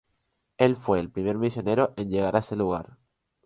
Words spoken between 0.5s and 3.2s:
Él fue el primer misionero en llegar a ese lugar.